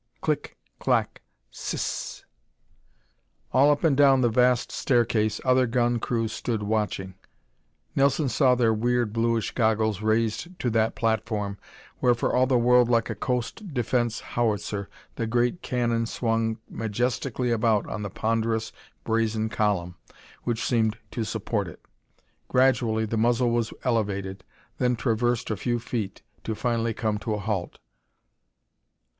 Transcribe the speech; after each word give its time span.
Click! 0.19 0.57
Clack! 0.79 1.21
Sis 1.51 1.79
s 1.79 1.83
s 1.83 2.25
s! 2.25 2.25
All 3.53 3.69
up 3.69 3.83
and 3.83 3.95
down 3.95 4.21
the 4.21 4.29
vast 4.31 4.71
staircase 4.71 5.39
other 5.45 5.67
gun 5.67 5.99
crews 5.99 6.33
stood 6.33 6.63
watching. 6.63 7.13
Nelson 7.95 8.27
saw 8.27 8.55
their 8.55 8.73
weird, 8.73 9.13
bluish 9.13 9.51
goggles 9.51 10.01
raised 10.01 10.57
to 10.57 10.71
that 10.71 10.95
platform 10.95 11.59
where, 11.99 12.15
for 12.15 12.33
all 12.35 12.47
the 12.47 12.57
world 12.57 12.89
like 12.89 13.11
a 13.11 13.15
coast 13.15 13.75
defense 13.75 14.21
howitzer, 14.21 14.89
the 15.17 15.27
great 15.27 15.61
cannon 15.61 16.07
swung 16.07 16.57
majestically 16.67 17.51
about 17.51 17.87
on 17.87 18.01
the 18.01 18.09
ponderous, 18.09 18.71
brazen 19.03 19.49
column 19.49 19.93
which 20.41 20.65
seemed 20.65 20.97
to 21.11 21.23
support 21.23 21.67
it. 21.67 21.79
Gradually 22.47 23.05
the 23.05 23.17
muzzle 23.17 23.51
was 23.51 23.71
elevated, 23.83 24.43
then 24.79 24.95
traversed 24.95 25.51
a 25.51 25.55
few 25.55 25.77
feet, 25.77 26.23
to 26.43 26.55
finally 26.55 26.95
come 26.95 27.19
to 27.19 27.35
a 27.35 27.39
halt. 27.39 27.77